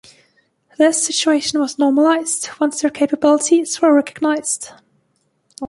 This 0.79 1.05
situation 1.05 1.59
was 1.59 1.77
normalised 1.77 2.49
once 2.59 2.81
their 2.81 2.89
capabilities 2.89 3.79
were 3.83 3.93
recognised. 3.93 4.69